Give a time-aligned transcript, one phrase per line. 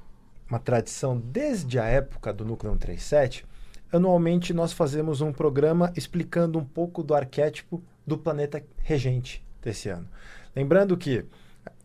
[0.47, 3.43] uma tradição desde a época do Núcleo 137,
[3.91, 10.07] anualmente nós fazemos um programa explicando um pouco do arquétipo do planeta regente desse ano.
[10.55, 11.25] Lembrando que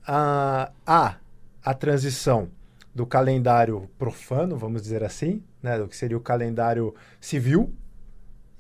[0.06, 1.16] a, há
[1.64, 2.50] a transição
[2.94, 7.72] do calendário profano, vamos dizer assim, né, do que seria o calendário civil,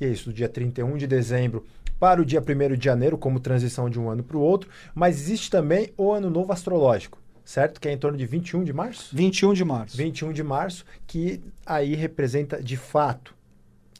[0.00, 1.66] e é isso, do dia 31 de dezembro
[2.00, 5.16] para o dia 1 de janeiro, como transição de um ano para o outro, mas
[5.16, 7.80] existe também o ano novo astrológico, certo?
[7.80, 9.14] Que é em torno de 21 de março?
[9.14, 9.96] 21 de março.
[9.96, 13.34] 21 de março, que aí representa de fato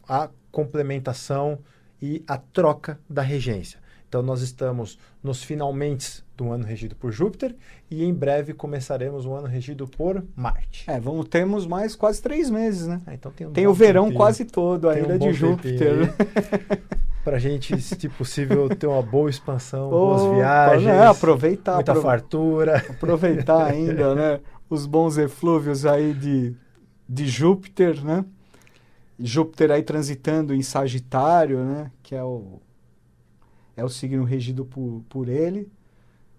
[0.09, 1.59] a complementação
[2.01, 3.79] e a troca da regência.
[4.09, 7.55] Então nós estamos nos finalmente do ano regido por Júpiter
[7.91, 10.85] e em breve começaremos um ano regido por Marte.
[10.91, 13.01] É, vamos temos mais quase três meses, né?
[13.07, 14.19] Ah, então tem um Tem o verão tempinho.
[14.19, 16.15] quase todo Tem um ainda bom de Júpiter.
[17.25, 21.07] Para a gente, se possível, ter uma boa expansão, boas viagens, né?
[21.07, 22.77] Aproveitar, muita aprove- fartura.
[22.91, 24.41] aproveitar ainda, né?
[24.69, 26.55] Os bons eflúvios aí de,
[27.09, 28.25] de Júpiter, né?
[29.19, 31.91] Júpiter aí transitando em Sagitário, né?
[32.03, 32.61] Que é o,
[33.75, 35.71] é o signo regido por, por ele.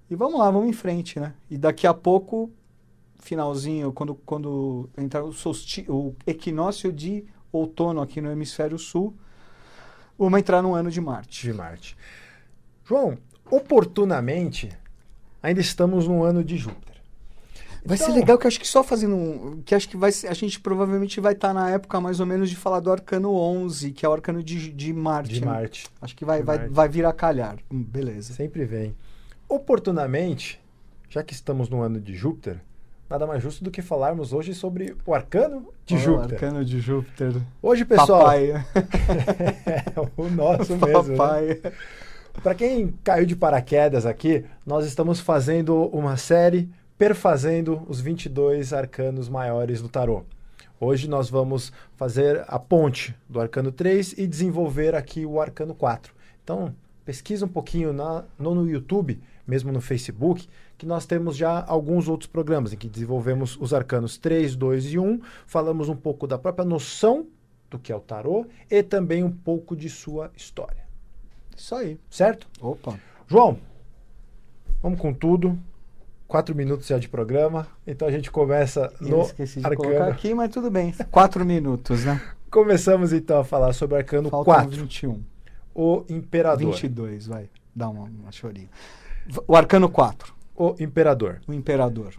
[0.10, 1.34] E vamos lá, vamos em frente, né?
[1.50, 2.52] E daqui a pouco,
[3.20, 9.16] finalzinho, quando, quando entrar o, solsti- o equinócio de outono aqui no hemisfério sul,
[10.18, 11.48] vamos entrar no ano de Marte.
[11.48, 11.98] de Marte.
[12.88, 13.18] João,
[13.50, 14.70] oportunamente,
[15.42, 16.96] ainda estamos no ano de Júpiter.
[17.84, 19.62] Vai Então, ser legal que acho que só fazendo um.
[19.64, 22.50] Que acho que vai ser, a gente provavelmente vai estar na época mais ou menos
[22.50, 25.34] de falar do arcano 11, que é o arcano de, de Marte.
[25.36, 25.46] De né?
[25.48, 25.86] Marte.
[26.02, 26.74] Acho que vai, De vai, Marte.
[26.74, 27.58] vai vir a calhar.
[27.72, 28.34] Hum, beleza.
[28.34, 28.96] Sempre vem.
[29.48, 30.60] Oportunamente,
[31.10, 32.60] já que estamos no ano de Júpiter,
[33.10, 36.34] nada mais justo do que falarmos hoje sobre o arcano de Ó, Júpiter.
[36.34, 37.34] Arcano de Júpiter.
[37.62, 38.50] Hoje, pessoal, Papai.
[39.66, 40.88] é o nosso mesmo.
[40.88, 41.16] né?
[41.18, 41.62] Papai.
[42.42, 49.30] Para quem caiu de paraquedas aqui, nós estamos fazendo uma série perfazendo os 22 arcanos
[49.30, 50.24] maiores do tarô.
[50.80, 56.14] Hoje nós vamos fazer a ponte do arcano 3 e desenvolver aqui o arcano 4.
[56.44, 56.76] Então,
[57.06, 60.48] pesquisa um pouquinho na, no, no YouTube, mesmo no Facebook,
[60.78, 65.00] que nós temos já alguns outros programas em que desenvolvemos os arcanos 3, 2 e
[65.00, 67.28] 1, falamos um pouco da própria noção
[67.70, 70.86] do que é o tarô e também um pouco de sua história.
[71.56, 72.00] Isso aí.
[72.10, 72.48] Certo?
[72.62, 73.00] Opa.
[73.28, 73.58] João,
[74.82, 75.58] vamos com tudo.
[76.28, 79.90] Quatro minutos já de programa, então a gente começa Eu no esqueci de arcano.
[79.90, 80.92] colocar aqui, mas tudo bem.
[81.12, 82.20] Quatro minutos, né?
[82.50, 85.24] Começamos então a falar sobre o arcano Faltam 4, 21.
[85.76, 86.72] o imperador.
[86.72, 87.48] 22, vai.
[87.76, 88.70] Dá uma, uma chorinha.
[89.48, 91.42] O arcano 4, O imperador.
[91.48, 92.14] o imperador.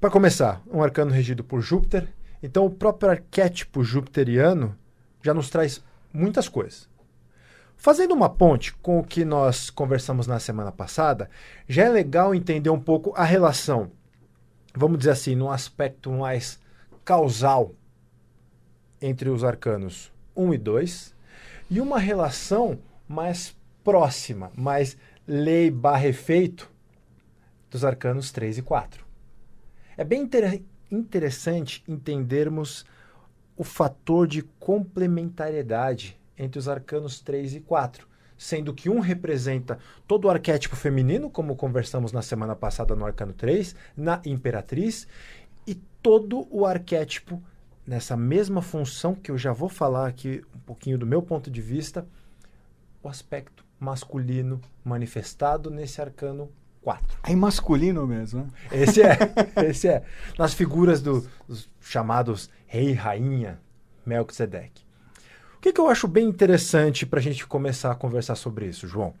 [0.00, 2.08] Para começar, um arcano regido por Júpiter.
[2.42, 4.74] Então o próprio arquétipo jupiteriano
[5.22, 6.88] já nos traz muitas coisas.
[7.76, 11.30] Fazendo uma ponte com o que nós conversamos na semana passada,
[11.68, 13.90] já é legal entender um pouco a relação,
[14.74, 16.58] vamos dizer assim, num aspecto mais
[17.04, 17.72] causal
[19.00, 21.14] entre os arcanos 1 e 2
[21.70, 24.96] e uma relação mais próxima, mais
[25.32, 26.68] lei barra efeito
[27.70, 29.06] dos arcanos 3 e 4.
[29.96, 30.60] É bem inter-
[30.90, 32.84] interessante entendermos
[33.56, 40.24] o fator de complementariedade entre os arcanos 3 e 4, sendo que um representa todo
[40.24, 45.06] o arquétipo feminino, como conversamos na semana passada no arcano 3, na imperatriz,
[45.64, 47.40] e todo o arquétipo
[47.86, 51.62] nessa mesma função que eu já vou falar aqui um pouquinho do meu ponto de
[51.62, 52.04] vista,
[53.00, 57.18] o aspecto masculino manifestado nesse arcano 4.
[57.24, 58.48] É masculino mesmo, né?
[58.70, 59.16] Esse é,
[59.68, 60.04] esse é.
[60.38, 63.58] Nas figuras do, dos chamados rei e rainha
[64.04, 64.84] Melquisedeque.
[65.56, 68.86] O que, que eu acho bem interessante para a gente começar a conversar sobre isso,
[68.86, 69.14] João?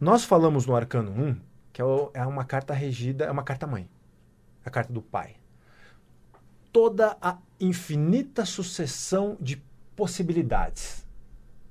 [0.00, 1.40] Nós falamos no arcano 1
[1.72, 1.84] que é,
[2.14, 3.88] é uma carta regida, é uma carta mãe,
[4.64, 5.36] a carta do pai.
[6.72, 9.62] Toda a infinita sucessão de
[9.94, 11.06] possibilidades.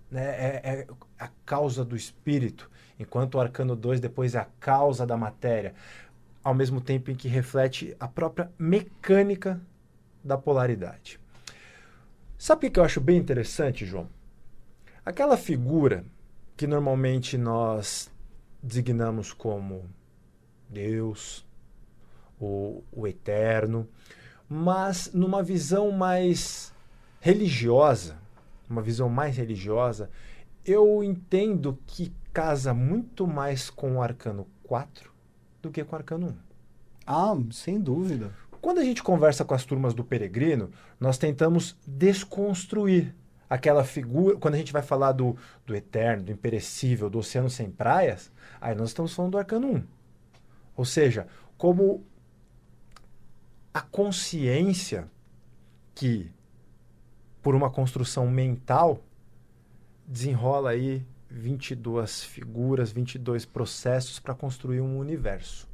[0.09, 0.25] Né?
[0.25, 0.87] É, é
[1.19, 2.69] a causa do espírito,
[2.99, 5.73] enquanto o arcano 2 depois é a causa da matéria,
[6.43, 9.59] ao mesmo tempo em que reflete a própria mecânica
[10.23, 11.19] da polaridade.
[12.37, 14.07] Sabe o que eu acho bem interessante, João?
[15.03, 16.05] Aquela figura
[16.55, 18.11] que normalmente nós
[18.61, 19.85] designamos como
[20.69, 21.45] Deus,
[22.39, 23.87] o, o Eterno,
[24.49, 26.73] mas numa visão mais
[27.19, 28.17] religiosa,
[28.69, 30.09] uma visão mais religiosa,
[30.65, 35.11] eu entendo que casa muito mais com o arcano 4
[35.61, 36.35] do que com o arcano 1.
[37.05, 38.31] Ah, sem dúvida.
[38.61, 40.69] Quando a gente conversa com as turmas do Peregrino,
[40.99, 43.15] nós tentamos desconstruir
[43.49, 44.37] aquela figura.
[44.37, 48.75] Quando a gente vai falar do, do eterno, do imperecível, do oceano sem praias, aí
[48.75, 49.83] nós estamos falando do arcano 1.
[50.75, 51.27] Ou seja,
[51.57, 52.03] como
[53.73, 55.09] a consciência
[55.95, 56.31] que,
[57.41, 59.01] por uma construção mental,
[60.07, 65.67] desenrola aí 22 figuras, 22 processos para construir um universo.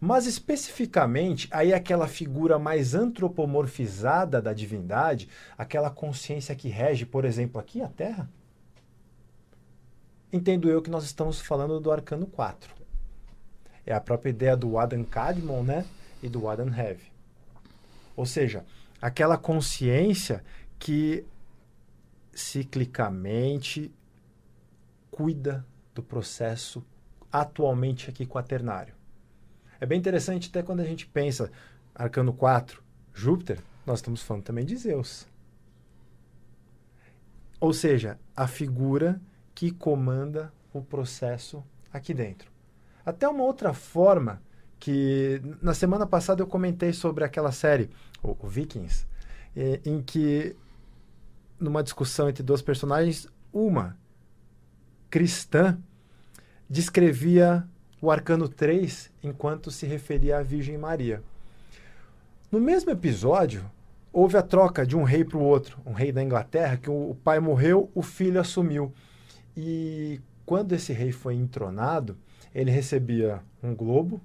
[0.00, 7.60] Mas especificamente, aí aquela figura mais antropomorfizada da divindade, aquela consciência que rege, por exemplo,
[7.60, 8.28] aqui a Terra,
[10.32, 12.74] entendo eu que nós estamos falando do arcano 4.
[13.86, 15.86] É a própria ideia do Adam Kadmon, né?
[16.22, 17.12] E do Adam Heavy.
[18.16, 18.64] Ou seja,
[19.00, 20.44] aquela consciência
[20.78, 21.24] que
[22.32, 23.92] ciclicamente
[25.10, 26.84] cuida do processo
[27.32, 28.94] atualmente aqui quaternário.
[29.80, 31.50] É bem interessante até quando a gente pensa
[31.94, 32.82] arcano 4,
[33.14, 35.26] Júpiter, nós estamos falando também de Zeus.
[37.58, 39.20] Ou seja, a figura
[39.54, 42.50] que comanda o processo aqui dentro.
[43.04, 44.42] Até uma outra forma
[44.78, 47.90] que na semana passada eu comentei sobre aquela série,
[48.22, 49.06] o, o Vikings,
[49.84, 50.54] em que
[51.58, 53.96] numa discussão entre duas personagens, uma
[55.08, 55.78] cristã
[56.68, 57.66] descrevia
[58.00, 61.22] o arcano 3 enquanto se referia à Virgem Maria.
[62.52, 63.64] No mesmo episódio,
[64.12, 67.16] houve a troca de um rei para o outro, um rei da Inglaterra, que o
[67.24, 68.92] pai morreu, o filho assumiu.
[69.56, 72.16] E quando esse rei foi entronado,
[72.54, 74.20] ele recebia um globo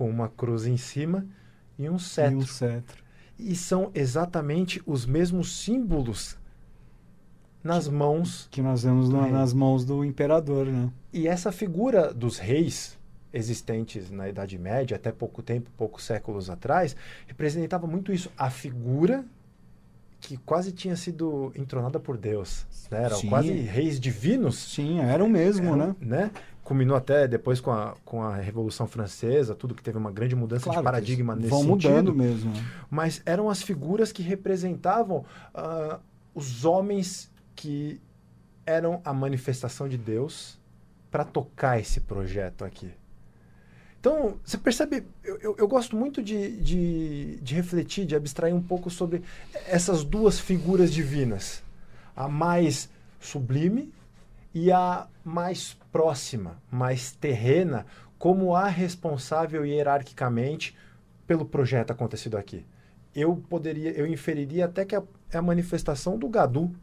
[0.00, 1.26] com uma cruz em cima
[1.78, 2.32] e um cetro.
[2.32, 3.04] E, um cetro.
[3.38, 6.38] e são exatamente os mesmos símbolos
[7.62, 8.48] nas mãos.
[8.50, 10.90] Que nós vemos na, nas mãos do imperador, né?
[11.12, 12.98] E essa figura dos reis
[13.30, 18.32] existentes na Idade Média, até pouco tempo, poucos séculos atrás, representava muito isso.
[18.38, 19.22] A figura
[20.20, 22.66] que quase tinha sido entronada por Deus.
[22.90, 23.04] Né?
[23.04, 23.28] Eram Sim.
[23.28, 24.56] quase reis divinos.
[24.58, 25.96] Sim, eram mesmo, eram, né?
[26.00, 26.30] né?
[26.62, 30.64] Culminou até depois com a, com a Revolução Francesa, tudo que teve uma grande mudança
[30.64, 31.90] claro, de paradigma nesse vão sentido.
[31.90, 32.52] mudando mesmo.
[32.52, 32.64] Né?
[32.88, 35.24] Mas eram as figuras que representavam
[35.54, 35.98] uh,
[36.34, 38.00] os homens que
[38.64, 40.60] eram a manifestação de Deus
[41.10, 42.92] para tocar esse projeto aqui.
[44.00, 48.62] Então, você percebe, eu, eu, eu gosto muito de, de, de, refletir, de abstrair um
[48.62, 49.22] pouco sobre
[49.66, 51.62] essas duas figuras divinas.
[52.16, 52.88] A mais
[53.20, 53.92] sublime
[54.54, 57.84] e a mais próxima, mais terrena,
[58.18, 60.74] como a responsável hierarquicamente
[61.26, 62.64] pelo projeto acontecido aqui.
[63.14, 65.02] Eu poderia, eu inferiria até que é
[65.34, 66.74] a manifestação do Gadu.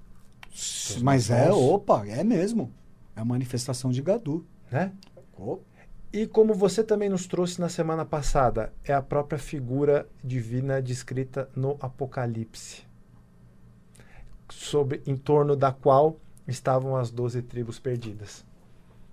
[1.01, 2.71] Mas é, opa, é mesmo.
[3.15, 4.45] É a manifestação de Gadu.
[4.71, 4.91] Né?
[5.35, 5.66] Opa.
[6.11, 11.49] E como você também nos trouxe na semana passada, é a própria figura divina descrita
[11.55, 12.83] no Apocalipse,
[14.49, 18.45] sobre em torno da qual estavam as doze tribos perdidas.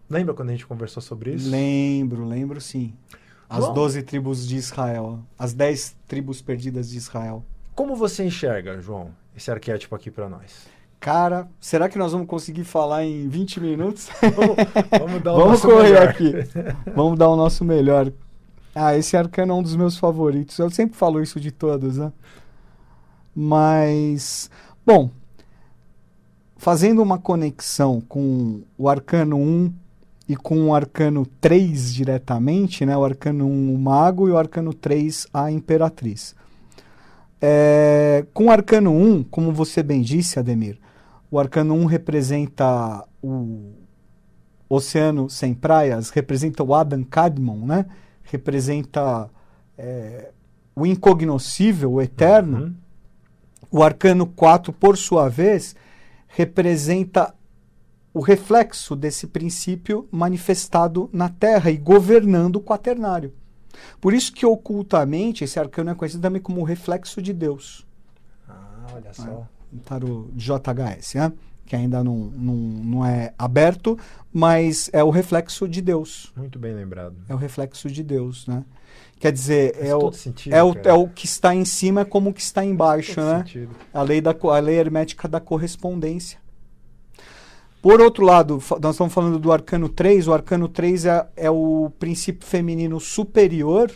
[0.08, 1.50] Lembra quando a gente conversou sobre isso?
[1.50, 2.94] Lembro, lembro sim.
[3.48, 7.44] As doze tribos de Israel, as dez tribos perdidas de Israel.
[7.74, 10.66] Como você enxerga, João, esse arquétipo aqui para nós?
[11.04, 14.08] Cara, será que nós vamos conseguir falar em 20 minutos?
[14.98, 16.08] Vamos, dar o vamos nosso correr melhor.
[16.08, 16.32] aqui.
[16.96, 18.10] Vamos dar o nosso melhor.
[18.74, 20.58] Ah, esse arcano é um dos meus favoritos.
[20.58, 22.10] Eu sempre falo isso de todos, né?
[23.36, 24.48] Mas,
[24.86, 25.10] bom,
[26.56, 29.74] fazendo uma conexão com o arcano 1
[30.26, 32.96] e com o arcano 3 diretamente, né?
[32.96, 36.34] O arcano 1, o mago, e o arcano 3, a imperatriz.
[37.42, 40.78] É, com o arcano 1, como você bem disse, Ademir,
[41.34, 43.72] o arcano 1 representa o
[44.68, 47.86] oceano sem praias, representa o Adam Kadmon, né?
[48.22, 49.28] representa
[49.76, 50.30] é,
[50.76, 52.58] o incognoscível, o eterno.
[52.58, 52.74] Uhum.
[53.68, 55.74] O arcano 4, por sua vez,
[56.28, 57.34] representa
[58.12, 63.34] o reflexo desse princípio manifestado na Terra e governando o quaternário.
[64.00, 67.84] Por isso que ocultamente esse arcano é conhecido também como o reflexo de Deus.
[68.48, 69.28] Ah, olha só.
[69.28, 69.54] É,
[69.84, 71.32] tarô de JHS, né?
[71.66, 73.98] que ainda não, não, não é aberto,
[74.32, 76.32] mas é o reflexo de Deus.
[76.36, 77.16] Muito bem lembrado.
[77.28, 78.64] É o reflexo de Deus, né?
[79.18, 82.30] Quer dizer, é o, sentido, é, o, é o que está em cima é como
[82.30, 83.38] o que está embaixo, né?
[83.38, 83.74] Sentido.
[83.92, 86.38] A lei, da, a lei hermética da correspondência.
[87.80, 90.28] Por outro lado, nós estamos falando do arcano 3.
[90.28, 93.90] O arcano 3 é, é o princípio feminino superior,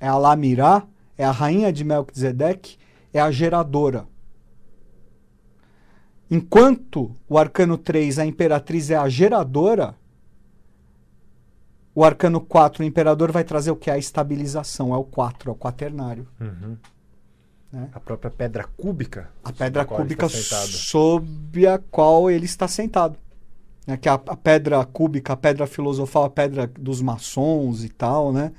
[0.00, 0.82] é a Lamirá,
[1.16, 2.76] é a rainha de Melchizedek,
[3.12, 4.06] é a geradora.
[6.30, 9.94] Enquanto o arcano 3, a imperatriz, é a geradora,
[11.94, 13.90] o arcano 4, o imperador, vai trazer o que?
[13.90, 16.26] A estabilização, é o 4, é o quaternário.
[16.40, 16.76] Uhum.
[17.72, 17.88] Né?
[17.92, 19.30] A própria pedra cúbica.
[19.44, 23.18] A pedra cúbica sob a qual ele está sentado.
[23.86, 23.96] Né?
[23.96, 28.32] Que é a, a, pedra cúbica, a pedra filosofal, a pedra dos maçons e tal,
[28.32, 28.52] né?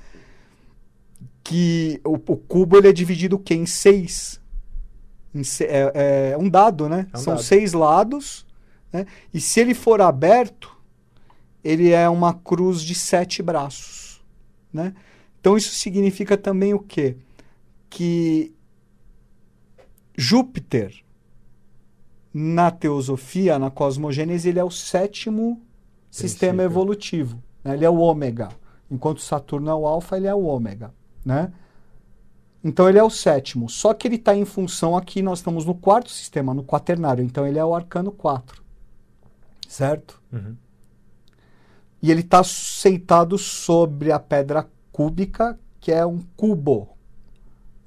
[1.43, 3.55] Que o, o cubo ele é dividido o quê?
[3.55, 4.39] em seis.
[5.62, 7.07] É, é, um dado, né?
[7.13, 7.43] É um São dado.
[7.43, 8.46] seis lados.
[8.91, 9.05] Né?
[9.34, 10.75] E se ele for aberto,
[11.63, 14.22] ele é uma cruz de sete braços,
[14.72, 14.93] né?
[15.39, 17.17] Então isso significa também o quê?
[17.89, 18.53] Que
[20.17, 21.03] Júpiter
[22.34, 26.29] na teosofia, na cosmogênese, ele é o sétimo Princípio.
[26.29, 27.74] sistema evolutivo, né?
[27.74, 28.50] Ele é o ômega,
[28.89, 30.93] enquanto Saturno é o alfa, ele é o ômega,
[31.25, 31.51] né?
[32.63, 35.75] Então ele é o sétimo, só que ele está em função aqui, nós estamos no
[35.75, 38.63] quarto sistema, no quaternário, então ele é o arcano 4.
[39.67, 40.21] Certo?
[40.31, 40.55] Uhum
[42.01, 46.89] e ele está sentado sobre a pedra cúbica, que é um cubo,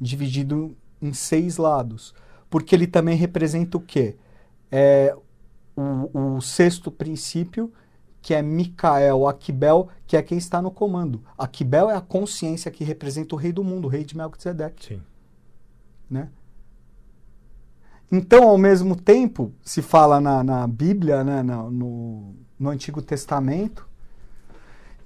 [0.01, 2.15] dividido em seis lados.
[2.49, 4.17] Porque ele também representa o quê?
[4.71, 5.17] É
[5.77, 7.73] o, o sexto princípio,
[8.23, 11.23] que é Micael, Aquibel, que é quem está no comando.
[11.39, 14.85] Aquibel é a consciência que representa o rei do mundo, o rei de Melchizedek.
[14.85, 15.03] Sim.
[16.11, 16.29] Né?
[18.13, 23.89] Então, ao mesmo tempo, se fala na, na Bíblia, né, no, no Antigo Testamento,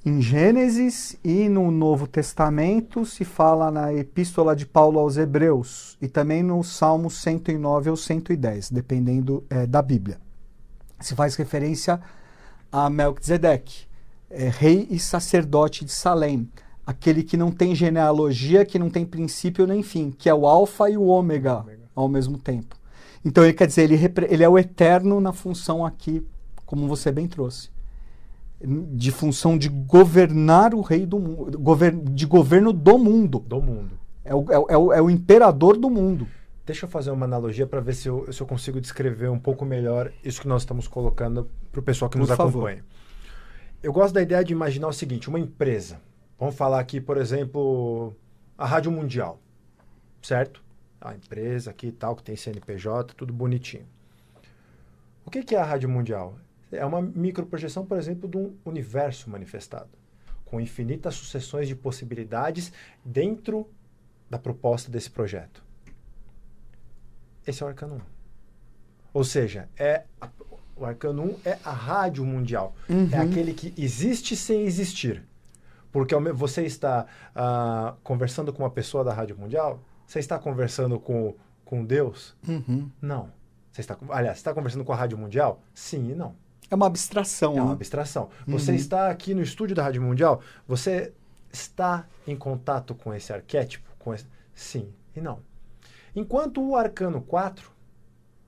[0.07, 6.09] em Gênesis e no Novo Testamento se fala na Epístola de Paulo aos Hebreus e
[6.09, 10.19] também no Salmo 109 ou 110, dependendo é, da Bíblia.
[11.01, 12.01] Se faz referência a
[12.91, 13.87] Melquisedeque,
[14.31, 16.49] é, rei e sacerdote de Salém,
[16.87, 20.91] aquele que não tem genealogia, que não tem princípio nem fim, que é o Alfa
[20.91, 21.65] e o Ômega
[21.95, 22.77] ao mesmo tempo.
[23.25, 26.27] Então ele quer dizer, ele, ele é o eterno na função aqui,
[26.67, 27.75] como você bem trouxe
[28.67, 31.51] de função de governar o rei do mundo,
[32.13, 33.39] de governo do mundo.
[33.41, 33.91] Do mundo.
[34.25, 36.27] É o, é, o, é o imperador do mundo.
[36.65, 39.67] Deixa eu fazer uma analogia para ver se eu, se eu consigo descrever um pouco
[39.67, 42.69] melhor isso que nós estamos colocando para o pessoal que Por nos favor.
[42.69, 42.85] acompanha.
[43.83, 46.01] Eu gosto da ideia de imaginar o seguinte: uma empresa.
[46.39, 48.15] Vamos falar aqui, por exemplo,
[48.57, 49.41] a Rádio Mundial,
[50.23, 50.63] certo?
[51.01, 53.87] A empresa aqui e tal, que tem CNPJ, tudo bonitinho.
[55.25, 56.35] O que, é a Rádio Mundial?
[56.73, 59.91] é uma microprojeção, por exemplo, de um universo manifestado,
[60.45, 62.73] com infinitas sucessões de possibilidades
[63.05, 63.69] dentro
[64.29, 65.63] da proposta desse projeto.
[67.47, 68.01] Esse é o Arcano 1.
[69.13, 70.05] Ou seja, é
[70.77, 72.75] o Arcano 1 é a rádio mundial.
[72.89, 73.09] Uhum.
[73.13, 75.23] É aquele que existe sem existir.
[75.93, 81.35] Porque você está uh, conversando com uma pessoa da rádio mundial, você está conversando com,
[81.65, 82.35] com Deus?
[82.47, 82.91] Uhum.
[83.01, 83.31] Não.
[83.71, 85.63] Você está, aliás, você está conversando com a rádio mundial?
[85.73, 86.35] Sim e não.
[86.71, 87.57] É uma abstração.
[87.57, 87.73] É uma né?
[87.75, 88.29] abstração.
[88.47, 88.77] Você uhum.
[88.77, 91.13] está aqui no estúdio da Rádio Mundial, você
[91.53, 93.89] está em contato com esse arquétipo?
[93.99, 94.27] Com esse...
[94.55, 95.41] Sim e não.
[96.17, 97.71] Enquanto o Arcano 4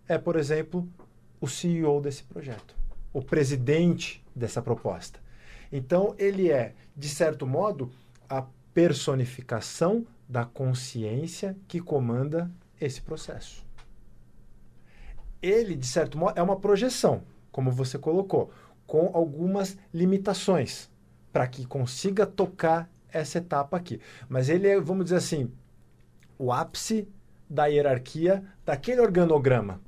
[0.09, 0.89] é, por exemplo,
[1.41, 2.75] o CEO desse projeto,
[3.13, 5.21] o presidente dessa proposta.
[5.71, 7.91] Então, ele é, de certo modo,
[8.29, 12.51] a personificação da consciência que comanda
[12.81, 13.65] esse processo.
[15.43, 17.23] Ele, de certo modo, é uma projeção
[17.57, 18.53] como você colocou,
[18.87, 20.91] com algumas limitações
[21.33, 23.99] para que consiga tocar essa etapa aqui.
[24.29, 25.51] Mas ele é, vamos dizer assim,
[26.39, 27.09] o ápice
[27.49, 29.81] da hierarquia daquele organograma.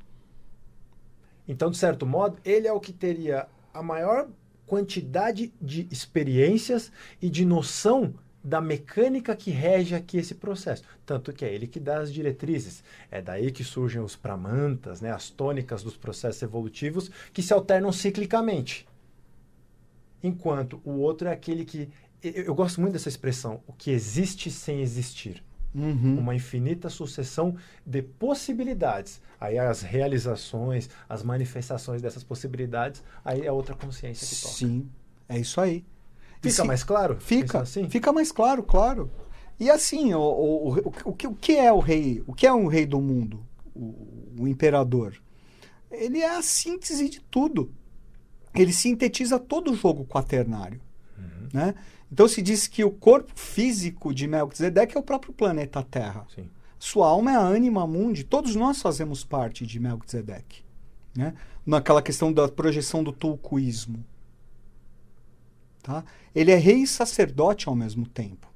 [1.49, 4.29] Então, de certo modo, ele é o que teria a maior
[4.67, 8.15] quantidade de experiências e de noção
[8.45, 10.85] da mecânica que rege aqui esse processo.
[11.05, 12.85] Tanto que é ele que dá as diretrizes.
[13.11, 17.91] É daí que surgem os pramantas, né, as tônicas dos processos evolutivos que se alternam
[17.91, 18.87] ciclicamente.
[20.23, 21.89] Enquanto o outro é aquele que.
[22.23, 25.43] Eu, eu gosto muito dessa expressão, o que existe sem existir.
[25.75, 26.19] Uhum.
[26.19, 27.55] Uma infinita sucessão
[27.87, 29.21] de possibilidades.
[29.41, 34.55] Aí as realizações, as manifestações dessas possibilidades, aí é outra consciência que toca.
[34.55, 34.89] Sim,
[35.29, 35.85] é isso aí.
[36.41, 37.17] Fica se- mais claro?
[37.21, 37.89] Fica, assim?
[37.89, 39.11] fica mais claro, claro.
[39.61, 42.23] E assim, o, o, o, o, que, o que é o rei?
[42.27, 43.45] O que é um rei do mundo?
[43.75, 43.95] O,
[44.41, 45.21] o imperador?
[45.91, 47.73] Ele é a síntese de tudo.
[48.55, 50.81] Ele sintetiza todo o jogo quaternário.
[51.53, 51.61] Uhum.
[51.61, 51.75] Né?
[52.11, 56.27] Então se diz que o corpo físico de Melquisedeque é o próprio planeta Terra.
[56.35, 56.49] Sim.
[56.79, 58.25] Sua alma é a anima mundi.
[58.25, 60.63] Todos nós fazemos parte de Melquisedeque.
[61.17, 61.35] Né?
[61.67, 64.05] Naquela questão da projeção do tulcuísmo.
[65.83, 66.05] Tá?
[66.35, 68.47] Ele é rei e sacerdote ao mesmo tempo.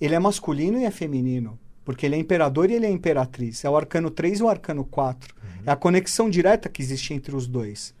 [0.00, 1.58] Ele é masculino e é feminino.
[1.84, 3.64] Porque ele é imperador e ele é imperatriz.
[3.64, 5.34] É o arcano 3 e o arcano 4.
[5.66, 7.94] É a conexão direta que existe entre os dois.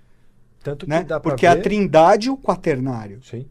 [0.62, 1.02] Tanto que Né?
[1.02, 1.62] dá Porque a ver...
[1.62, 3.22] trindade e o quaternário.
[3.22, 3.46] Sim.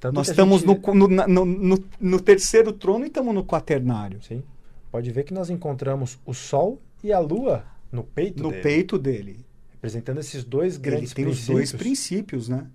[0.00, 4.20] Tanto Nós estamos gente- no, no, no, no- no terceiro trono e estamos no quaternário.
[4.22, 4.42] Sim.
[4.90, 8.98] Pode ver que nós encontramos o Sol e a Lua no peito No dele, peito
[8.98, 9.44] dele.
[9.72, 11.54] representando esses dois Ele grandes tem os princípios.
[11.56, 12.66] dois princípios, né?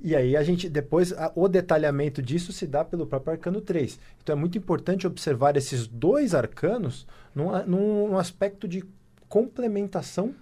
[0.00, 3.98] E aí a gente depois a- o detalhamento disso se dá pelo próprio arcano 3.
[4.22, 8.84] Então é muito importante observar esses dois arcanos num, num aspecto de
[9.28, 10.34] complementação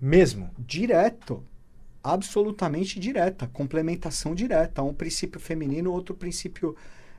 [0.00, 0.50] mesmo.
[0.58, 1.42] Direto.
[2.12, 3.46] Absolutamente direta.
[3.48, 4.82] Complementação direta.
[4.82, 6.76] Um princípio feminino, outro princípio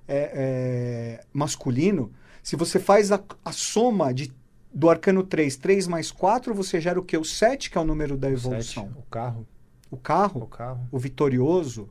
[0.08, 2.12] é, é, masculino.
[2.42, 4.32] Se você faz a, a soma de,
[4.74, 7.18] do arcano 3, 3 mais 4, você gera o quê?
[7.18, 8.86] O 7, que é o número da evolução.
[8.86, 9.48] Sete, o carro,
[9.92, 10.44] O carro.
[10.44, 10.88] o carro.
[10.90, 11.90] o vitorioso,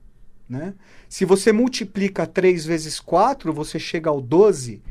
[0.48, 0.74] né?
[1.08, 4.82] Se você multiplica 3 vezes 4, você chega ao 12,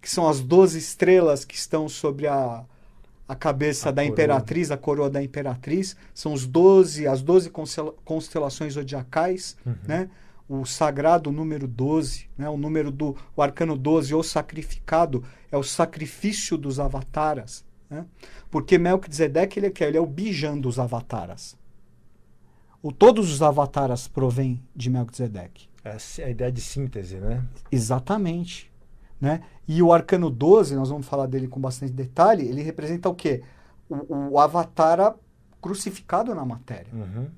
[0.00, 2.64] que são as 12 estrelas que estão sobre a,
[3.28, 4.12] a cabeça A da coroa.
[4.12, 9.74] imperatriz, a coroa da imperatriz, são os 12, as 12 constela- constelações zodiacais, Uhum.
[9.86, 10.08] né?
[10.48, 12.48] O sagrado número 12, né?
[12.48, 18.06] O número do o arcano 12, o sacrificado, é o sacrifício dos avataras, né?
[18.50, 19.84] Porque Melquisedeque ele é, é?
[19.88, 21.54] ele é o bijan dos avataras.
[22.82, 25.68] O, todos os avataras provêm de Melquisedeque.
[25.84, 27.44] Essa é a ideia de síntese, né?
[27.70, 28.70] Exatamente.
[29.20, 29.42] Né?
[29.66, 33.42] E o arcano 12, nós vamos falar dele com bastante detalhe, ele representa o quê?
[33.88, 35.14] O, o avatara
[35.60, 36.92] crucificado na matéria.
[36.92, 37.28] Uhum.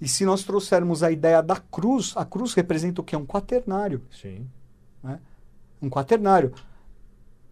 [0.00, 3.16] E se nós trouxermos a ideia da cruz, a cruz representa o quê?
[3.16, 4.02] Um quaternário.
[4.10, 4.46] Sim.
[5.80, 6.52] Um quaternário.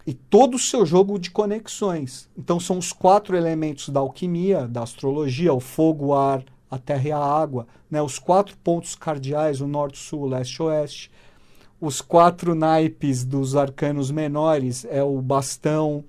[0.07, 2.29] E todo o seu jogo de conexões.
[2.39, 7.09] Então são os quatro elementos da alquimia, da astrologia, o fogo, o ar, a terra
[7.09, 7.67] e a água.
[7.91, 8.01] Né?
[8.01, 11.11] Os quatro pontos cardeais, o norte, sul, o leste, o oeste.
[11.81, 16.05] Os quatro naipes dos arcanos menores é o bastão,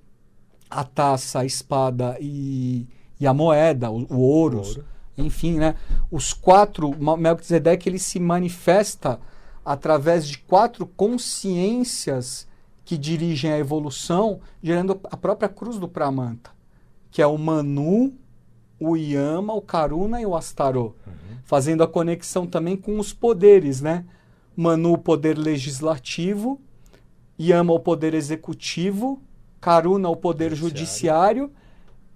[0.69, 2.87] a taça, a espada e,
[3.19, 4.77] e a moeda, o, o ouros.
[4.77, 4.85] Ouro.
[5.17, 5.75] Enfim, né?
[6.11, 9.19] Os quatro, Melquisedeque ele se manifesta
[9.65, 12.47] através de quatro consciências
[12.85, 16.51] que dirigem a evolução, gerando a própria cruz do Pramanta,
[17.11, 18.13] que é o Manu,
[18.79, 20.95] o Yama, o Karuna e o Astarô,
[21.43, 24.05] fazendo a conexão também com os poderes, né?
[24.57, 26.59] Manu, o poder legislativo,
[27.39, 29.21] Yama, o poder executivo,
[29.61, 31.43] Karuna, o poder Judiciário.
[31.43, 31.51] judiciário,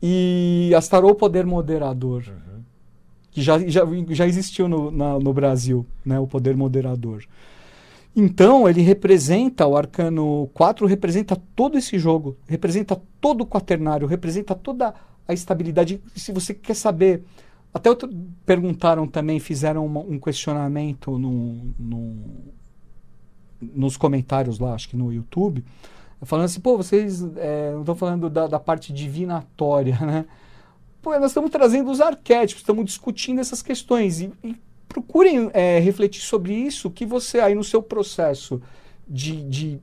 [0.01, 2.63] e Astarô, o poder moderador Uhum.
[3.30, 7.23] que já, já, já existiu no, na- no Brasil, né, o poder moderador.
[8.15, 14.54] Então, ele representa, o arcano 4 representa todo esse jogo, representa todo o quaternário, representa
[14.56, 14.93] toda
[15.27, 16.01] a estabilidade.
[16.15, 17.23] Se você quer saber,
[17.73, 18.10] até outro,
[18.45, 22.53] perguntaram também, fizeram uma- um questionamento no, no-
[23.62, 25.63] nos comentários lá, acho que no YouTube,
[26.23, 30.25] falando assim, pô, vocês é, não estão falando da, da parte divinatória, né?
[31.01, 34.21] Pô, nós estamos trazendo os arquétipos, estamos discutindo essas questões.
[34.21, 34.55] E, e
[34.88, 38.62] procurem é, refletir sobre isso, que você aí no seu processo
[39.07, 39.79] de, de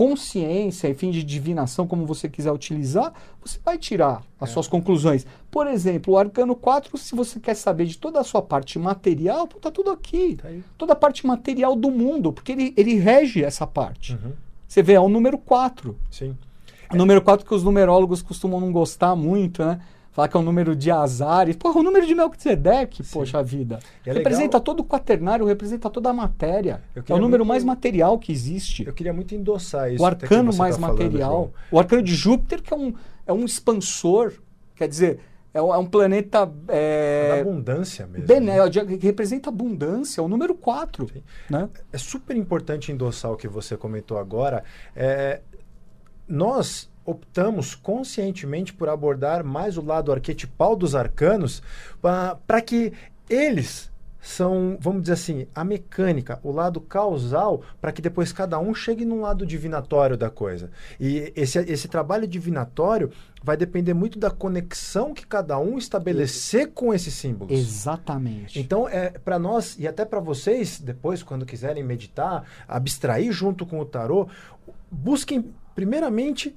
[0.00, 3.12] consciência, enfim, de divinação, como você quiser utilizar,
[3.44, 4.52] você vai tirar as É.
[4.54, 5.26] suas conclusões.
[5.50, 9.46] Por exemplo, o Arcano 4, se você quer saber de toda a sua parte material,
[9.46, 10.36] pô, tá tudo aqui.
[10.36, 10.48] Tá.
[10.78, 14.14] Toda a parte material do mundo, porque ele, ele rege essa parte.
[14.14, 14.32] Uhum.
[14.66, 15.94] Você vê, é o número 4.
[16.10, 16.34] Sim.
[16.90, 19.80] O número 4 que os numerólogos costumam não gostar muito, né?
[20.20, 21.48] Falar que é o número de azar.
[21.48, 23.10] E, porra, o número de Melquisedeque, Sim.
[23.12, 23.78] poxa vida.
[24.04, 26.82] É representa legal- todo o quaternário, representa toda a matéria.
[26.94, 28.86] É o número muito- mais material que existe.
[28.86, 30.02] Eu queria muito endossar isso.
[30.02, 31.30] o arcano você mais tá falando, material.
[31.30, 31.52] João.
[31.72, 32.92] o arcano de Júpiter, que é um,
[33.26, 34.34] é um expansor.
[34.76, 35.20] Quer dizer,
[35.52, 36.48] É um, é um planeta.
[36.68, 38.24] É, da abundância mesmo.
[38.24, 41.10] Bené, que representa abundância, é o número 4.
[41.50, 41.68] Né?
[41.92, 44.62] É super importante endossar o que você comentou agora.
[44.94, 45.40] É,
[46.30, 51.62] nós optamos conscientemente por abordar mais o lado arquetipal dos arcanos
[52.00, 52.92] para que
[53.28, 53.90] eles
[54.20, 59.04] são, vamos dizer assim, a mecânica, o lado causal, para que depois cada um chegue
[59.04, 60.70] num lado divinatório da coisa.
[60.98, 63.10] E esse, esse trabalho divinatório
[63.42, 67.58] vai depender muito da conexão que cada um estabelecer com esses símbolos.
[67.58, 68.60] Exatamente.
[68.60, 73.80] Então, é para nós e até para vocês, depois, quando quiserem meditar, abstrair junto com
[73.80, 74.28] o tarô,
[74.90, 76.54] busquem, primeiramente,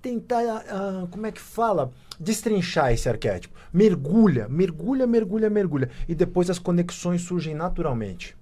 [0.00, 1.90] tentar, uh, como é que fala?
[2.18, 3.56] Destrinchar esse arquétipo.
[3.72, 5.90] Mergulha, mergulha, mergulha, mergulha.
[6.08, 8.36] E depois as conexões surgem naturalmente.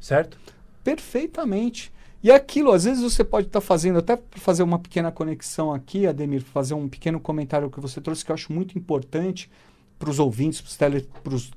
[0.00, 0.38] Certo?
[0.82, 1.92] Perfeitamente.
[2.22, 5.72] E aquilo, às vezes você pode estar tá fazendo, até para fazer uma pequena conexão
[5.72, 9.50] aqui, Ademir, fazer um pequeno comentário que você trouxe que eu acho muito importante
[9.98, 11.08] para os ouvintes, para os tele,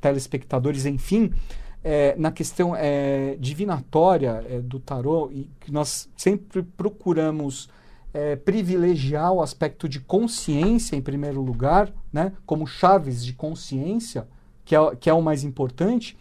[0.02, 1.32] telespectadores, enfim,
[1.88, 7.70] é, na questão é, divinatória é, do tarô, e que nós sempre procuramos
[8.12, 14.28] é, privilegiar o aspecto de consciência em primeiro lugar, né, como chaves de consciência,
[14.66, 16.18] que é, que é o mais importante.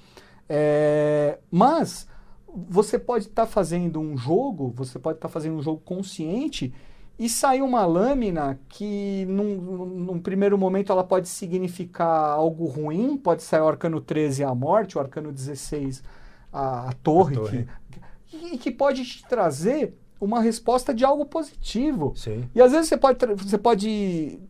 [0.46, 2.06] É, mas
[2.46, 6.74] você pode estar tá fazendo um jogo, você pode estar tá fazendo um jogo consciente
[7.18, 13.42] e sair uma lâmina que num, num, primeiro momento ela pode significar algo ruim, pode
[13.42, 16.02] sair o arcano 13 a morte, o arcano 16
[16.52, 17.68] a, a torre, a torre.
[18.26, 22.14] Que, e que pode te trazer uma resposta de algo positivo.
[22.16, 22.48] Sim.
[22.54, 24.40] E às vezes você pode você pode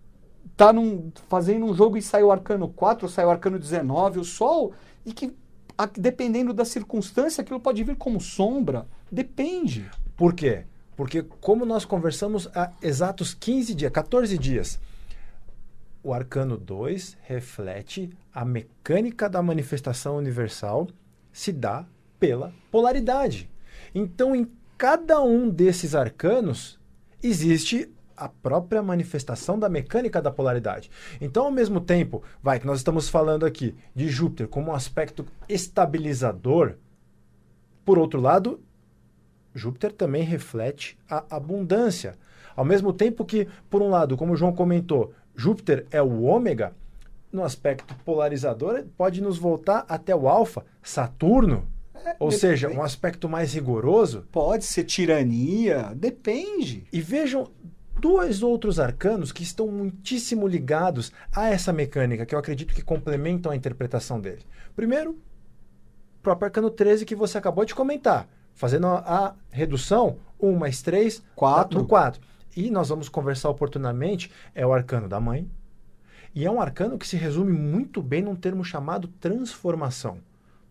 [0.50, 0.80] estar tá
[1.28, 4.72] fazendo um jogo e sair o arcano 4, sai o arcano 19, o sol,
[5.04, 5.34] e que
[5.76, 8.86] a, dependendo da circunstância, aquilo pode vir como sombra.
[9.10, 9.90] Depende.
[10.16, 10.64] Por quê?
[10.96, 14.78] Porque como nós conversamos há exatos 15 dias, 14 dias,
[16.02, 20.88] o arcano 2 reflete a mecânica da manifestação universal
[21.32, 21.86] se dá
[22.20, 23.50] pela polaridade.
[23.94, 26.78] Então, em cada um desses arcanos
[27.22, 30.90] existe a própria manifestação da mecânica da polaridade.
[31.20, 35.26] Então, ao mesmo tempo, vai que nós estamos falando aqui de Júpiter como um aspecto
[35.48, 36.76] estabilizador,
[37.84, 38.60] por outro lado,
[39.54, 42.16] Júpiter também reflete a abundância.
[42.56, 46.72] Ao mesmo tempo que, por um lado, como o João comentou, Júpiter é o ômega,
[47.32, 51.66] no aspecto polarizador, pode nos voltar até o alfa, Saturno,
[52.20, 54.26] ou seja, um aspecto mais rigoroso.
[54.30, 56.86] Pode ser tirania, depende.
[56.92, 57.50] E vejam
[58.00, 63.50] dois outros arcanos que estão muitíssimo ligados a essa mecânica, que eu acredito que complementam
[63.50, 64.42] a interpretação dele.
[64.76, 70.56] Primeiro, o próprio arcano 13 que você acabou de comentar, fazendo a, a redução 1
[70.56, 71.78] mais 3, 4.
[71.78, 72.20] no 4.
[72.56, 75.48] E nós vamos conversar oportunamente, é o arcano da mãe.
[76.34, 80.18] E é um arcano que se resume muito bem num termo chamado transformação.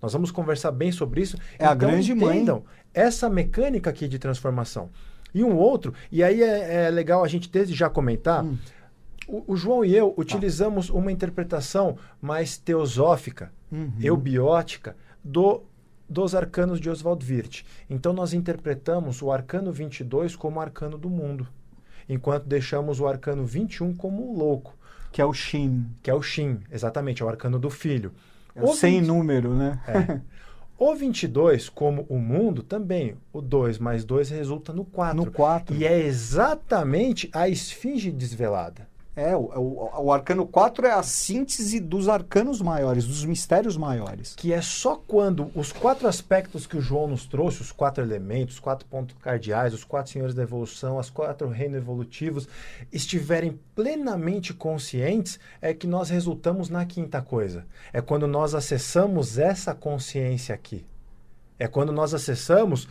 [0.01, 1.37] Nós vamos conversar bem sobre isso.
[1.53, 2.45] É então, a grande mãe.
[2.93, 4.89] essa mecânica aqui de transformação.
[5.33, 8.57] E um outro, e aí é, é legal a gente desde já comentar, hum.
[9.27, 13.93] o, o, João e eu utilizamos uma interpretação mais teosófica, uhum.
[13.99, 15.63] eubiótica, do,
[16.07, 17.63] dos arcanos de Oswald Wirth.
[17.89, 21.47] Então nós interpretamos o arcano 22 como arcano do mundo,
[22.07, 24.75] enquanto deixamos o arcano 21 como o louco.
[25.11, 25.85] Que é o Shin.
[26.01, 28.11] Que é o Shin, exatamente, é o arcano do filho.
[28.55, 29.07] É o sem 20...
[29.07, 29.79] número, né?
[29.87, 30.21] É.
[30.85, 35.15] O 22, como o mundo, também, o 2 mais 2 resulta no 4.
[35.15, 35.75] No 4.
[35.75, 38.87] E é exatamente a esfinge desvelada.
[39.15, 44.33] É, o, o, o, arcano 4 é a síntese dos arcanos maiores, dos mistérios maiores.
[44.35, 48.55] Que é só quando os quatro aspectos que o João nos trouxe, os quatro elementos,
[48.55, 52.47] os quatro pontos cardeais, os quatro senhores da evolução, as quatro reinos evolutivos,
[52.91, 57.67] estiverem plenamente conscientes, é que nós resultamos na quinta coisa.
[57.91, 60.83] É quando nós acessamos essa consciência aqui.
[61.59, 62.87] É quando nós acessamos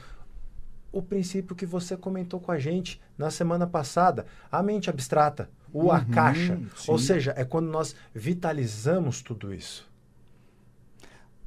[0.93, 5.85] o princípio que você comentou com a gente na semana passada, a mente abstrata o
[5.85, 6.61] uhum, a caixa.
[6.87, 9.91] Ou seja, é quando nós vitalizamos tudo isso.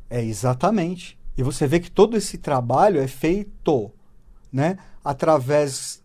[0.10, 1.18] É exatamente.
[1.38, 3.92] E você vê que todo esse trabalho é feito
[4.52, 6.04] né, através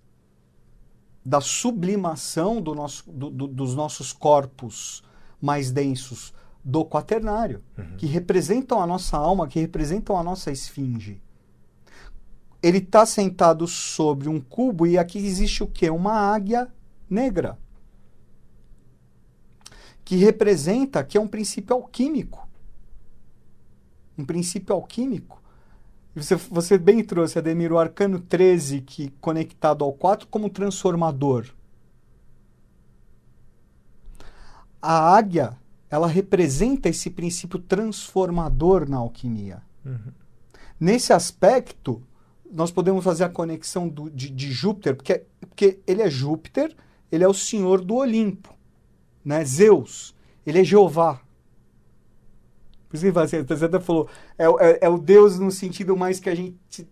[1.25, 5.03] da sublimação do nosso, do, do, dos nossos corpos
[5.41, 7.97] mais densos do quaternário, uhum.
[7.97, 11.23] que representam a nossa alma, que representam a nossa esfinge.
[12.63, 15.89] Ele está sentado sobre um cubo e aqui existe o quê?
[15.89, 16.69] Uma águia
[17.09, 17.59] negra
[20.11, 22.49] que representa que é um princípio alquímico.
[24.19, 25.41] Um princípio alquímico.
[26.17, 31.47] Você, você bem trouxe, Ademir, o arcano 13, que conectado ao 4 como transformador.
[34.83, 35.57] A águia,
[35.89, 39.63] ela representa esse princípio transformador na alquimia.
[39.87, 40.13] Uhum.
[40.81, 42.03] Nesse aspecto,
[42.51, 46.75] nós podemos fazer a conexão do, de, de, Júpiter, porque, porque ele é Júpiter,
[47.13, 48.59] ele é o senhor do Olimpo,
[49.25, 49.45] né?
[49.45, 50.15] Zeus,
[50.47, 51.21] ele é Jeová.
[52.89, 56.29] Por isso que você até falou, é, é, é, o Deus no sentido mais que
[56.29, 56.89] a gente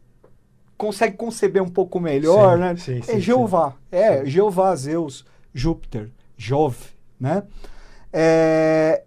[0.76, 2.76] consegue conceber um pouco melhor, sim, né?
[2.76, 6.84] Sim, é sim, Jeová, é Jeová, Zeus, Júpiter, Jove,
[7.18, 7.42] né?
[8.12, 9.02] É,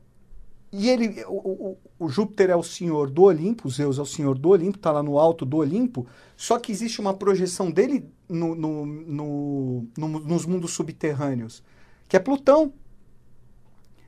[0.70, 4.38] e ele, o, o, o, Júpiter é o senhor do Olimpo, Zeus é o senhor
[4.38, 6.06] do Olimpo, está lá no alto do Olimpo,
[6.36, 11.64] só que existe uma projeção dele no, no, no, nos mundos subterrâneos,
[12.10, 12.74] que é Plutão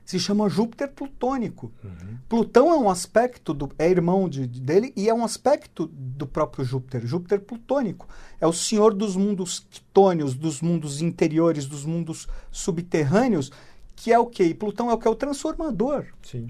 [0.06, 1.72] se chama Júpiter plutônico.
[1.84, 2.18] Uhum.
[2.28, 6.28] Plutão é um aspecto do é irmão de, de, dele e é um aspecto do
[6.28, 8.08] próprio Júpiter, Júpiter plutônico.
[8.40, 13.52] É o senhor dos mundos quitônios, dos mundos interiores, dos mundos subterrâneos,
[13.96, 14.46] que é o quê?
[14.46, 16.06] E Plutão é o que é o transformador.
[16.22, 16.48] Sim.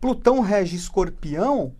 [0.00, 1.72] Plutão rege Escorpião,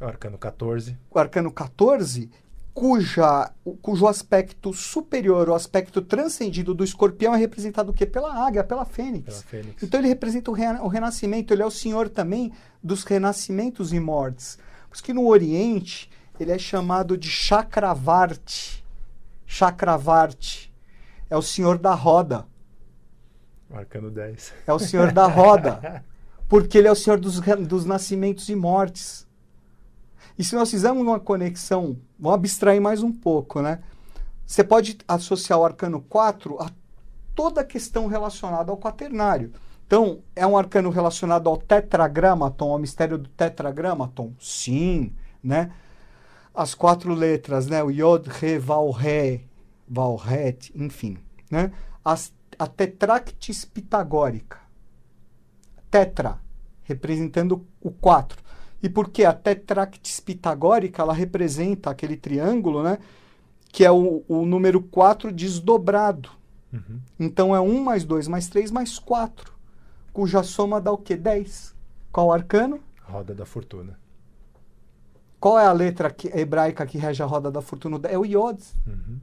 [0.00, 0.96] o arcano 14.
[1.10, 2.30] O arcano 14,
[2.72, 3.52] cuja,
[3.82, 8.06] cujo aspecto superior, o aspecto transcendido do escorpião é representado o quê?
[8.06, 9.24] Pela águia, pela fênix.
[9.26, 9.82] Pela fênix.
[9.82, 12.52] Então ele representa o, rena o, renascimento, ele é o senhor também
[12.82, 14.58] dos renascimentos e mortes.
[14.88, 18.84] Por isso que no Oriente ele é chamado de Chakravarti.
[19.46, 20.72] Chakravarti
[21.28, 22.46] é o senhor da roda.
[23.68, 24.52] O arcano 10.
[24.66, 26.04] É o senhor da roda.
[26.48, 29.28] Porque ele é o senhor dos, dos nascimentos e mortes.
[30.40, 33.80] E se nós fizermos uma conexão, vamos abstrair mais um pouco, né?
[34.46, 36.70] Você pode associar o arcano 4 a
[37.34, 39.52] toda a questão relacionada ao quaternário.
[39.86, 44.32] Então, é um arcano relacionado ao tetragramaton, ao mistério do tetragramaton?
[44.40, 45.12] Sim,
[45.44, 45.72] né?
[46.54, 47.84] As quatro letras, né?
[47.84, 49.46] O Yod, Re, Val, Re,
[49.86, 51.18] Val, Ret, enfim,
[51.50, 51.70] né?
[52.02, 54.56] As, a tetractis pitagórica.
[55.90, 56.38] Tetra,
[56.84, 58.48] representando o 4.
[58.82, 62.98] E porque a tetractis pitagórica, ela representa aquele triângulo, né?
[63.70, 66.30] Que é o, o número 4 desdobrado.
[66.72, 67.00] Uhum.
[67.18, 69.52] Então é 1 mais 2 mais 3 mais 4.
[70.12, 71.16] Cuja soma dá o quê?
[71.16, 71.74] 10.
[72.10, 72.80] Qual arcano?
[73.02, 73.98] Roda da Fortuna.
[75.40, 77.98] Qual é a letra que, hebraica que rege a roda da fortuna?
[78.06, 78.62] É o Iod.
[78.86, 79.18] Uhum.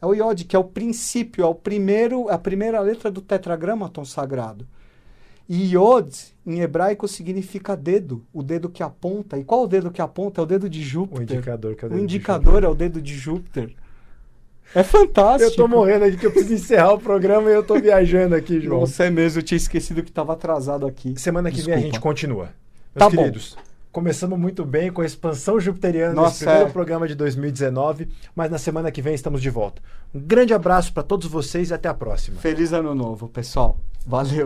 [0.00, 4.06] É o Iod, que é o princípio, é o primeiro, a primeira letra do tetragramaton
[4.06, 4.66] sagrado.
[5.48, 6.14] E Yod,
[6.46, 9.38] em hebraico, significa dedo, o dedo que aponta.
[9.38, 10.40] E qual o dedo que aponta?
[10.40, 11.20] É o dedo de Júpiter.
[11.20, 13.74] O indicador, que é o dedo O indicador de é o dedo de Júpiter.
[14.74, 15.50] É fantástico.
[15.50, 18.60] Eu tô morrendo aqui que eu preciso encerrar o programa e eu tô viajando aqui,
[18.60, 18.84] João.
[18.98, 21.14] É mesmo, eu tinha esquecido que estava atrasado aqui.
[21.18, 21.78] Semana que Desculpa.
[21.78, 22.44] vem a gente continua.
[22.44, 22.52] Meus
[22.94, 23.16] Tá bom.
[23.16, 23.56] queridos,
[23.90, 26.72] começamos muito bem com a expansão jupiteriana Nossa, nesse primeiro é.
[26.72, 29.82] programa de 2019, mas na semana que vem estamos de volta.
[30.14, 32.40] Um grande abraço para todos vocês e até a próxima.
[32.40, 33.76] Feliz ano novo, pessoal.
[34.06, 34.40] Valeu.